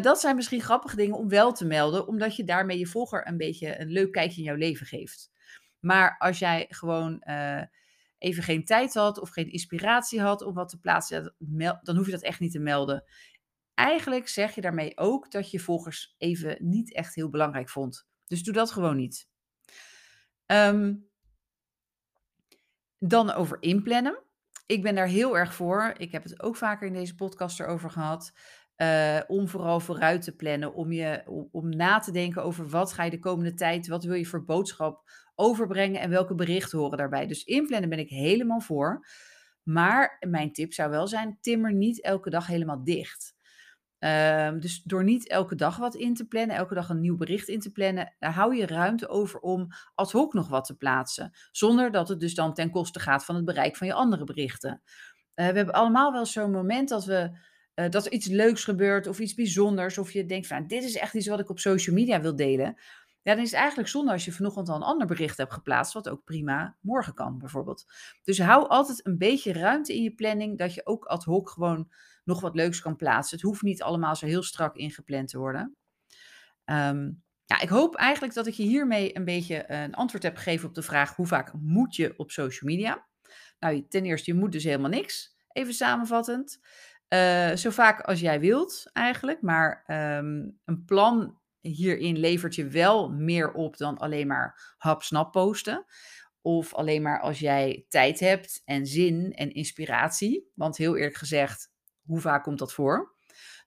Dat 0.00 0.20
zijn 0.20 0.36
misschien 0.36 0.60
grappige 0.60 0.96
dingen 0.96 1.16
om 1.16 1.28
wel 1.28 1.52
te 1.52 1.66
melden, 1.66 2.06
omdat 2.06 2.36
je 2.36 2.44
daarmee 2.44 2.78
je 2.78 2.86
volger 2.86 3.28
een 3.28 3.36
beetje 3.36 3.80
een 3.80 3.88
leuk 3.88 4.12
kijkje 4.12 4.38
in 4.38 4.46
jouw 4.46 4.56
leven 4.56 4.86
geeft. 4.86 5.30
Maar 5.80 6.18
als 6.18 6.38
jij 6.38 6.66
gewoon 6.68 7.22
even 8.24 8.42
geen 8.42 8.64
tijd 8.64 8.94
had 8.94 9.18
of 9.18 9.30
geen 9.30 9.52
inspiratie 9.52 10.20
had 10.20 10.42
om 10.42 10.54
wat 10.54 10.68
te 10.68 10.78
plaatsen, 10.78 11.34
dan 11.82 11.96
hoef 11.96 12.06
je 12.06 12.12
dat 12.12 12.22
echt 12.22 12.40
niet 12.40 12.52
te 12.52 12.58
melden. 12.58 13.04
Eigenlijk 13.74 14.28
zeg 14.28 14.54
je 14.54 14.60
daarmee 14.60 14.98
ook 14.98 15.30
dat 15.30 15.50
je 15.50 15.60
volgers 15.60 16.14
even 16.18 16.56
niet 16.60 16.94
echt 16.94 17.14
heel 17.14 17.30
belangrijk 17.30 17.68
vond. 17.68 18.06
Dus 18.26 18.42
doe 18.42 18.54
dat 18.54 18.70
gewoon 18.70 18.96
niet. 18.96 19.28
Um, 20.46 21.08
dan 22.98 23.30
over 23.30 23.56
inplannen. 23.60 24.22
Ik 24.66 24.82
ben 24.82 24.94
daar 24.94 25.06
heel 25.06 25.38
erg 25.38 25.54
voor. 25.54 25.94
Ik 25.96 26.12
heb 26.12 26.22
het 26.22 26.42
ook 26.42 26.56
vaker 26.56 26.86
in 26.86 26.92
deze 26.92 27.14
podcast 27.14 27.60
erover 27.60 27.90
gehad. 27.90 28.32
Uh, 28.76 29.20
om 29.26 29.48
vooral 29.48 29.80
vooruit 29.80 30.22
te 30.22 30.36
plannen. 30.36 30.74
Om, 30.74 30.92
je, 30.92 31.22
om, 31.52 31.76
na 31.76 31.98
te 31.98 32.12
denken 32.12 32.42
over 32.42 32.68
wat 32.68 32.92
ga 32.92 33.04
je 33.04 33.10
de 33.10 33.18
komende 33.18 33.54
tijd, 33.54 33.86
wat 33.86 34.04
wil 34.04 34.14
je 34.14 34.26
voor 34.26 34.44
boodschap 34.44 35.02
overbrengen 35.34 36.00
en 36.00 36.10
welke 36.10 36.34
berichten 36.34 36.78
horen 36.78 36.98
daarbij. 36.98 37.26
Dus 37.26 37.44
inplannen 37.44 37.88
ben 37.88 37.98
ik 37.98 38.08
helemaal 38.08 38.60
voor. 38.60 39.06
Maar 39.62 40.16
mijn 40.28 40.52
tip 40.52 40.72
zou 40.72 40.90
wel 40.90 41.06
zijn: 41.06 41.38
timmer 41.40 41.72
niet 41.72 42.02
elke 42.02 42.30
dag 42.30 42.46
helemaal 42.46 42.84
dicht. 42.84 43.34
Ehm, 44.04 44.58
dus 44.58 44.82
door 44.82 45.04
niet 45.04 45.28
elke 45.28 45.54
dag 45.54 45.76
wat 45.76 45.94
in 45.94 46.14
te 46.14 46.26
plannen, 46.26 46.56
elke 46.56 46.74
dag 46.74 46.88
een 46.88 47.00
nieuw 47.00 47.16
bericht 47.16 47.48
in 47.48 47.60
te 47.60 47.72
plannen, 47.72 48.14
hou 48.18 48.56
je 48.56 48.66
ruimte 48.66 49.08
over 49.08 49.40
om 49.40 49.68
ad 49.94 50.12
hoc 50.12 50.32
nog 50.32 50.48
wat 50.48 50.64
te 50.64 50.76
plaatsen. 50.76 51.32
Zonder 51.50 51.90
dat 51.90 52.08
het 52.08 52.20
dus 52.20 52.34
dan 52.34 52.54
ten 52.54 52.70
koste 52.70 53.00
gaat 53.00 53.24
van 53.24 53.34
het 53.34 53.44
bereik 53.44 53.76
van 53.76 53.86
je 53.86 53.92
andere 53.92 54.24
berichten. 54.24 54.82
Uh, 55.34 55.48
we 55.48 55.56
hebben 55.56 55.74
allemaal 55.74 56.12
wel 56.12 56.26
zo'n 56.26 56.50
moment 56.50 56.88
dat, 56.88 57.04
we, 57.04 57.38
uh, 57.74 57.88
dat 57.90 58.06
er 58.06 58.12
iets 58.12 58.26
leuks 58.26 58.64
gebeurt 58.64 59.06
of 59.06 59.18
iets 59.18 59.34
bijzonders. 59.34 59.98
Of 59.98 60.12
je 60.12 60.26
denkt 60.26 60.46
van 60.46 60.66
dit 60.66 60.82
is 60.82 60.96
echt 60.96 61.14
iets 61.14 61.26
wat 61.26 61.40
ik 61.40 61.50
op 61.50 61.58
social 61.58 61.96
media 61.96 62.20
wil 62.20 62.36
delen. 62.36 62.76
Ja, 63.22 63.34
dan 63.34 63.42
is 63.42 63.50
het 63.50 63.60
eigenlijk 63.60 63.88
zonde 63.88 64.12
als 64.12 64.24
je 64.24 64.32
vanochtend 64.32 64.68
al 64.68 64.76
een 64.76 64.82
ander 64.82 65.06
bericht 65.06 65.36
hebt 65.36 65.52
geplaatst, 65.52 65.92
wat 65.92 66.08
ook 66.08 66.24
prima 66.24 66.76
morgen 66.80 67.14
kan 67.14 67.38
bijvoorbeeld. 67.38 67.84
Dus 68.22 68.40
hou 68.40 68.68
altijd 68.68 69.06
een 69.06 69.18
beetje 69.18 69.52
ruimte 69.52 69.94
in 69.94 70.02
je 70.02 70.14
planning, 70.14 70.58
dat 70.58 70.74
je 70.74 70.86
ook 70.86 71.04
ad 71.04 71.24
hoc 71.24 71.48
gewoon 71.50 71.92
nog 72.24 72.40
wat 72.40 72.54
leuks 72.54 72.80
kan 72.80 72.96
plaatsen. 72.96 73.36
Het 73.36 73.46
hoeft 73.46 73.62
niet 73.62 73.82
allemaal 73.82 74.16
zo 74.16 74.26
heel 74.26 74.42
strak 74.42 74.76
ingepland 74.76 75.28
te 75.28 75.38
worden. 75.38 75.76
Um, 76.64 77.22
ja, 77.44 77.60
ik 77.60 77.68
hoop 77.68 77.94
eigenlijk 77.94 78.34
dat 78.34 78.46
ik 78.46 78.54
je 78.54 78.62
hiermee 78.62 79.16
een 79.16 79.24
beetje 79.24 79.70
een 79.70 79.94
antwoord 79.94 80.22
heb 80.22 80.36
gegeven 80.36 80.68
op 80.68 80.74
de 80.74 80.82
vraag 80.82 81.16
hoe 81.16 81.26
vaak 81.26 81.52
moet 81.52 81.96
je 81.96 82.14
op 82.16 82.30
social 82.30 82.70
media? 82.70 83.06
Nou, 83.58 83.86
ten 83.88 84.04
eerste, 84.04 84.32
je 84.32 84.38
moet 84.38 84.52
dus 84.52 84.64
helemaal 84.64 84.90
niks. 84.90 85.36
Even 85.52 85.74
samenvattend. 85.74 86.60
Uh, 87.14 87.56
zo 87.56 87.70
vaak 87.70 88.00
als 88.00 88.20
jij 88.20 88.40
wilt 88.40 88.90
eigenlijk, 88.92 89.42
maar 89.42 89.84
um, 90.18 90.60
een 90.64 90.84
plan 90.84 91.38
hierin 91.60 92.18
levert 92.18 92.54
je 92.54 92.68
wel 92.68 93.10
meer 93.10 93.52
op 93.52 93.76
dan 93.76 93.98
alleen 93.98 94.26
maar 94.26 94.74
hap-snap 94.76 95.32
posten. 95.32 95.84
Of 96.40 96.74
alleen 96.74 97.02
maar 97.02 97.20
als 97.20 97.38
jij 97.38 97.86
tijd 97.88 98.20
hebt 98.20 98.62
en 98.64 98.86
zin 98.86 99.32
en 99.32 99.52
inspiratie. 99.52 100.50
Want 100.54 100.76
heel 100.76 100.96
eerlijk 100.96 101.16
gezegd, 101.16 101.72
hoe 102.04 102.20
vaak 102.20 102.42
komt 102.42 102.58
dat 102.58 102.72
voor? 102.72 103.14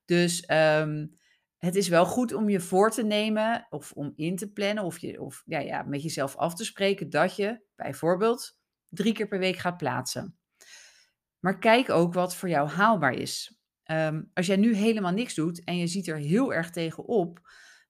Dus 0.06 0.50
um, 0.52 1.18
het 1.58 1.76
is 1.76 1.88
wel 1.88 2.06
goed 2.06 2.34
om 2.34 2.50
je 2.50 2.60
voor 2.60 2.92
te 2.92 3.04
nemen 3.04 3.68
of 3.70 3.92
om 3.92 4.14
in 4.16 4.36
te 4.36 4.52
plannen 4.52 4.84
of, 4.84 5.00
je, 5.00 5.22
of 5.22 5.44
ja, 5.46 5.60
ja, 5.60 5.84
met 5.84 6.04
jezelf 6.04 6.36
af 6.36 6.56
te 6.56 6.66
spreken 6.66 7.10
dat 7.10 7.36
je 7.36 7.62
bijvoorbeeld 7.76 8.60
drie 8.90 9.14
keer 9.14 9.28
per 9.28 9.40
week 9.40 9.58
gaat 9.58 9.78
plaatsen. 9.78 10.37
Maar 11.40 11.60
kijk 11.60 11.90
ook 11.90 12.14
wat 12.14 12.36
voor 12.36 12.50
jou 12.50 12.70
haalbaar 12.70 13.14
is. 13.14 13.60
Um, 13.92 14.32
als 14.34 14.46
jij 14.46 14.56
nu 14.56 14.76
helemaal 14.76 15.12
niks 15.12 15.34
doet 15.34 15.64
en 15.64 15.78
je 15.78 15.88
ziet 15.88 16.08
er 16.08 16.18
heel 16.18 16.54
erg 16.54 16.70
tegen 16.70 17.04
op, 17.04 17.40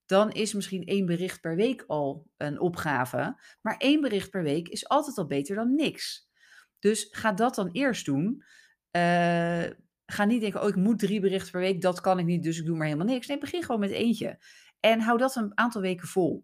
dan 0.05 0.31
is 0.31 0.53
misschien 0.53 0.83
één 0.83 1.05
bericht 1.05 1.41
per 1.41 1.55
week 1.55 1.83
al 1.87 2.27
een 2.37 2.59
opgave. 2.59 3.41
Maar 3.61 3.77
één 3.77 4.01
bericht 4.01 4.29
per 4.29 4.43
week 4.43 4.67
is 4.67 4.87
altijd 4.87 5.17
al 5.17 5.27
beter 5.27 5.55
dan 5.55 5.75
niks. 5.75 6.29
Dus 6.79 7.07
ga 7.11 7.31
dat 7.31 7.55
dan 7.55 7.69
eerst 7.71 8.05
doen. 8.05 8.43
Uh, 8.91 9.63
ga 10.05 10.25
niet 10.25 10.41
denken, 10.41 10.61
oh 10.61 10.67
ik 10.67 10.75
moet 10.75 10.99
drie 10.99 11.19
berichten 11.19 11.51
per 11.51 11.59
week, 11.59 11.81
dat 11.81 12.01
kan 12.01 12.19
ik 12.19 12.25
niet, 12.25 12.43
dus 12.43 12.59
ik 12.59 12.65
doe 12.65 12.77
maar 12.77 12.85
helemaal 12.85 13.07
niks. 13.07 13.27
Nee, 13.27 13.37
begin 13.37 13.63
gewoon 13.63 13.79
met 13.79 13.91
eentje. 13.91 14.39
En 14.79 14.99
hou 14.99 15.17
dat 15.17 15.35
een 15.35 15.57
aantal 15.57 15.81
weken 15.81 16.07
vol. 16.07 16.43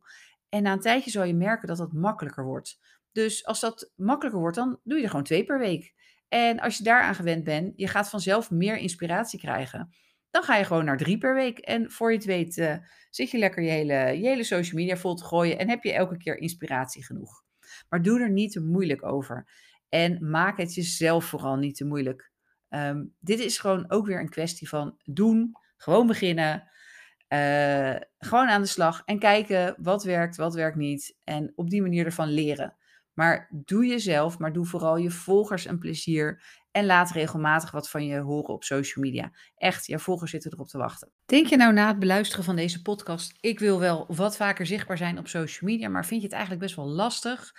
En 0.50 0.63
na 0.63 0.72
een 0.72 0.79
tijdje 0.79 1.12
zal 1.12 1.24
je 1.24 1.36
merken 1.36 1.67
dat 1.67 1.77
dat 1.77 1.93
makkelijker 1.93 2.45
wordt. 2.45 2.79
Dus 3.12 3.45
als 3.45 3.60
dat 3.60 3.91
makkelijker 3.95 4.41
wordt, 4.41 4.55
dan 4.55 4.79
doe 4.83 4.98
je 4.98 5.03
er 5.03 5.10
gewoon 5.10 5.25
twee 5.25 5.45
per 5.45 5.60
week. 5.60 5.93
En 6.27 6.60
als 6.60 6.77
je 6.77 6.84
daaraan 6.84 7.15
gewend 7.15 7.44
bent, 7.44 7.74
je 7.75 7.88
gaat 7.88 8.10
vanzelf 8.10 8.51
meer 8.51 8.77
inspiratie 8.77 9.39
krijgen. 9.39 9.94
Dan 10.30 10.44
ga 10.44 10.56
je 10.56 10.63
gewoon 10.63 10.86
naar 10.86 10.98
drie 10.98 11.18
per 11.18 11.36
week. 11.36 11.60
En 11.60 11.92
voor 11.92 12.12
je 12.12 12.18
het 12.18 12.25
weet, 12.25 12.58
uh, 12.58 12.75
zit 13.10 13.32
je 13.32 13.38
lekker 13.38 13.63
je 13.63 13.70
hele, 13.70 13.94
hele 13.94 14.44
social 14.44 14.82
media 14.82 14.98
vol 14.98 15.15
te 15.15 15.25
gooien 15.25 15.60
en 15.60 15.70
heb 15.70 15.84
je 15.84 15.94
elke 15.94 16.18
keer 16.18 16.38
inspiratie 16.38 17.06
genoeg. 17.06 17.44
Maar 17.89 18.01
doe 18.01 18.20
er 18.20 18.32
niet 18.32 18.51
te 18.51 18.62
moeilijk 18.62 19.06
over. 19.06 19.48
En 19.89 20.30
maak 20.30 20.58
het 20.58 20.74
jezelf 20.74 21.25
vooral 21.25 21.56
niet 21.56 21.75
te 21.75 21.86
moeilijk. 21.86 22.32
Um, 22.70 23.15
dit 23.20 23.39
is 23.39 23.58
gewoon 23.58 23.92
ook 23.92 24.06
weer 24.06 24.20
een 24.20 24.30
kwestie 24.30 24.70
van 24.70 24.98
doen, 25.03 25.51
gewoon 25.77 26.08
beginnen, 26.08 26.70
uh, 27.30 27.96
gewoon 28.18 28.48
aan 28.48 28.62
de 28.62 28.68
slag 28.68 29.01
en 29.06 29.20
kijken 29.20 29.75
wat 29.77 30.03
werkt, 30.03 30.36
wat 30.36 30.53
werkt 30.53 30.77
niet. 30.77 31.18
En 31.24 31.51
op 31.56 31.70
die 31.70 31.82
manier 31.82 32.06
ervan 32.06 32.27
leren. 32.27 32.75
Maar 33.13 33.50
doe 33.65 33.86
jezelf, 33.86 34.38
maar 34.38 34.53
doe 34.53 34.65
vooral 34.65 34.98
je 34.98 35.12
volgers 35.12 35.65
een 35.65 35.79
plezier. 35.79 36.43
En 36.72 36.86
laat 36.86 37.12
regelmatig 37.12 37.72
wat 37.72 37.89
van 37.89 38.05
je 38.05 38.20
horen 38.20 38.53
op 38.53 38.63
social 38.63 39.05
media. 39.05 39.32
Echt, 39.55 39.86
je 39.86 40.00
volgers 40.00 40.32
zitten 40.32 40.51
erop 40.53 40.67
te 40.67 40.77
wachten. 40.77 41.12
Denk 41.25 41.48
je 41.48 41.58
nou 41.58 41.74
na 41.74 41.88
het 41.88 42.00
beluisteren 42.00 42.46
van 42.46 42.55
deze 42.55 42.82
podcast, 42.82 43.38
ik 43.39 43.60
wil 43.60 43.79
wel 43.79 44.05
wat 44.08 44.36
vaker 44.36 44.65
zichtbaar 44.65 44.98
zijn 44.98 45.17
op 45.17 45.27
social 45.27 45.70
media, 45.70 45.89
maar 45.89 46.05
vind 46.05 46.22
je 46.22 46.27
het 46.27 46.36
eigenlijk 46.36 46.65
best 46.65 46.75
wel 46.75 46.88
lastig? 46.88 47.53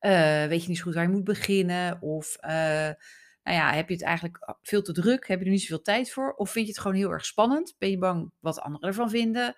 Uh, 0.00 0.46
weet 0.46 0.62
je 0.62 0.68
niet 0.68 0.76
zo 0.76 0.82
goed 0.82 0.94
waar 0.94 1.04
je 1.04 1.10
moet 1.10 1.24
beginnen? 1.24 2.02
Of 2.02 2.36
uh, 2.40 2.50
nou 3.42 3.56
ja, 3.56 3.72
heb 3.72 3.88
je 3.88 3.94
het 3.94 4.04
eigenlijk 4.04 4.54
veel 4.62 4.82
te 4.82 4.92
druk? 4.92 5.26
Heb 5.26 5.38
je 5.38 5.44
er 5.44 5.50
niet 5.50 5.60
zoveel 5.60 5.82
tijd 5.82 6.12
voor? 6.12 6.32
Of 6.32 6.50
vind 6.50 6.66
je 6.66 6.72
het 6.72 6.80
gewoon 6.80 6.96
heel 6.96 7.10
erg 7.10 7.24
spannend? 7.24 7.74
Ben 7.78 7.90
je 7.90 7.98
bang 7.98 8.30
wat 8.40 8.60
anderen 8.60 8.88
ervan 8.88 9.10
vinden? 9.10 9.54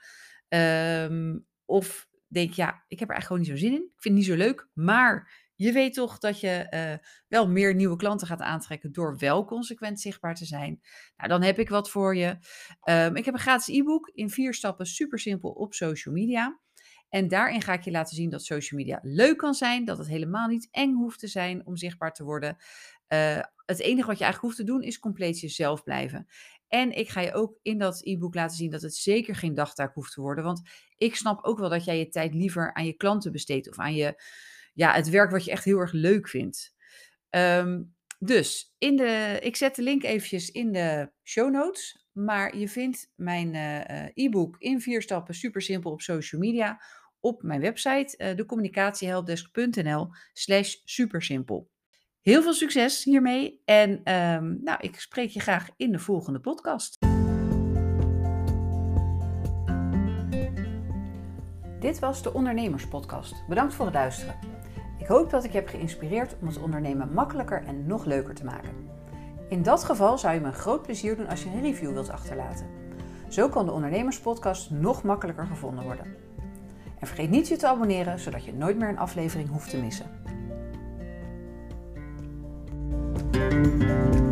Um, 0.48 1.46
of 1.64 2.08
denk 2.34 2.52
ja, 2.52 2.84
ik 2.88 2.98
heb 2.98 3.08
er 3.08 3.14
eigenlijk 3.14 3.26
gewoon 3.26 3.42
niet 3.42 3.50
zo 3.50 3.56
zin 3.56 3.72
in. 3.72 3.84
Ik 3.94 4.02
vind 4.02 4.18
het 4.18 4.26
niet 4.28 4.38
zo 4.38 4.46
leuk. 4.46 4.68
Maar 4.72 5.42
je 5.54 5.72
weet 5.72 5.94
toch 5.94 6.18
dat 6.18 6.40
je 6.40 6.66
uh, 6.70 7.06
wel 7.28 7.48
meer 7.48 7.74
nieuwe 7.74 7.96
klanten 7.96 8.26
gaat 8.26 8.40
aantrekken 8.40 8.92
door 8.92 9.18
wel 9.18 9.44
consequent 9.44 10.00
zichtbaar 10.00 10.34
te 10.34 10.44
zijn. 10.44 10.80
Nou, 11.16 11.28
dan 11.28 11.42
heb 11.42 11.58
ik 11.58 11.68
wat 11.68 11.90
voor 11.90 12.16
je. 12.16 12.36
Um, 12.88 13.16
ik 13.16 13.24
heb 13.24 13.34
een 13.34 13.40
gratis 13.40 13.74
e-book 13.74 14.10
in 14.14 14.30
vier 14.30 14.54
stappen, 14.54 14.86
super 14.86 15.18
simpel 15.18 15.50
op 15.50 15.74
social 15.74 16.14
media. 16.14 16.60
En 17.08 17.28
daarin 17.28 17.62
ga 17.62 17.72
ik 17.72 17.82
je 17.82 17.90
laten 17.90 18.16
zien 18.16 18.30
dat 18.30 18.44
social 18.44 18.80
media 18.80 18.98
leuk 19.02 19.36
kan 19.36 19.54
zijn, 19.54 19.84
dat 19.84 19.98
het 19.98 20.08
helemaal 20.08 20.48
niet 20.48 20.68
eng 20.70 20.94
hoeft 20.94 21.18
te 21.18 21.28
zijn 21.28 21.66
om 21.66 21.76
zichtbaar 21.76 22.12
te 22.12 22.24
worden. 22.24 22.56
Uh, 23.08 23.40
het 23.66 23.80
enige 23.80 24.06
wat 24.06 24.18
je 24.18 24.24
eigenlijk 24.24 24.40
hoeft 24.40 24.56
te 24.56 24.72
doen 24.72 24.82
is 24.82 24.98
compleet 24.98 25.40
jezelf 25.40 25.82
blijven. 25.82 26.26
En 26.74 26.92
ik 26.92 27.08
ga 27.08 27.20
je 27.20 27.32
ook 27.32 27.58
in 27.62 27.78
dat 27.78 28.00
e-book 28.04 28.34
laten 28.34 28.56
zien 28.56 28.70
dat 28.70 28.82
het 28.82 28.94
zeker 28.94 29.34
geen 29.34 29.54
dagtaak 29.54 29.94
hoeft 29.94 30.12
te 30.12 30.20
worden. 30.20 30.44
Want 30.44 30.62
ik 30.96 31.16
snap 31.16 31.44
ook 31.44 31.58
wel 31.58 31.68
dat 31.68 31.84
jij 31.84 31.98
je 31.98 32.08
tijd 32.08 32.34
liever 32.34 32.74
aan 32.74 32.86
je 32.86 32.92
klanten 32.92 33.32
besteedt 33.32 33.68
of 33.68 33.78
aan 33.78 33.94
je, 33.94 34.22
ja, 34.72 34.92
het 34.92 35.08
werk 35.08 35.30
wat 35.30 35.44
je 35.44 35.50
echt 35.50 35.64
heel 35.64 35.78
erg 35.78 35.92
leuk 35.92 36.28
vindt. 36.28 36.74
Um, 37.30 37.94
dus 38.18 38.74
in 38.78 38.96
de, 38.96 39.38
ik 39.42 39.56
zet 39.56 39.74
de 39.74 39.82
link 39.82 40.02
eventjes 40.02 40.50
in 40.50 40.72
de 40.72 41.12
show 41.22 41.50
notes. 41.50 42.06
Maar 42.12 42.56
je 42.56 42.68
vindt 42.68 43.12
mijn 43.14 43.54
uh, 43.54 44.24
e-book 44.24 44.56
in 44.58 44.80
vier 44.80 45.02
stappen 45.02 45.34
super 45.34 45.62
simpel 45.62 45.90
op 45.90 46.00
social 46.00 46.40
media 46.40 46.82
op 47.20 47.42
mijn 47.42 47.60
website 47.60 48.14
uh, 48.18 48.36
decommunicatiehelpdesk.nl 48.36 50.08
slash 50.32 50.76
supersimpel. 50.84 51.70
Heel 52.24 52.42
veel 52.42 52.52
succes 52.52 53.04
hiermee 53.04 53.60
en 53.64 53.90
um, 53.90 54.60
nou, 54.62 54.78
ik 54.80 55.00
spreek 55.00 55.28
je 55.28 55.40
graag 55.40 55.68
in 55.76 55.92
de 55.92 55.98
volgende 55.98 56.40
podcast. 56.40 56.98
Dit 61.80 61.98
was 61.98 62.22
de 62.22 62.32
Ondernemerspodcast. 62.32 63.44
Bedankt 63.48 63.74
voor 63.74 63.84
het 63.84 63.94
luisteren. 63.94 64.34
Ik 64.98 65.06
hoop 65.06 65.30
dat 65.30 65.44
ik 65.44 65.50
je 65.50 65.58
heb 65.58 65.68
geïnspireerd 65.68 66.36
om 66.40 66.46
het 66.46 66.58
ondernemen 66.58 67.12
makkelijker 67.12 67.64
en 67.66 67.86
nog 67.86 68.04
leuker 68.04 68.34
te 68.34 68.44
maken. 68.44 68.88
In 69.48 69.62
dat 69.62 69.84
geval 69.84 70.18
zou 70.18 70.34
je 70.34 70.40
me 70.40 70.46
een 70.46 70.52
groot 70.52 70.82
plezier 70.82 71.16
doen 71.16 71.28
als 71.28 71.42
je 71.42 71.48
een 71.48 71.62
review 71.62 71.92
wilt 71.92 72.10
achterlaten. 72.10 72.66
Zo 73.28 73.48
kan 73.48 73.66
de 73.66 73.72
Ondernemerspodcast 73.72 74.70
nog 74.70 75.02
makkelijker 75.02 75.46
gevonden 75.46 75.84
worden. 75.84 76.16
En 77.00 77.06
vergeet 77.06 77.30
niet 77.30 77.48
je 77.48 77.56
te 77.56 77.68
abonneren, 77.68 78.18
zodat 78.18 78.44
je 78.44 78.54
nooit 78.54 78.78
meer 78.78 78.88
een 78.88 78.98
aflevering 78.98 79.48
hoeft 79.48 79.70
te 79.70 79.80
missen. 79.80 80.22
thank 83.64 84.14
you 84.14 84.23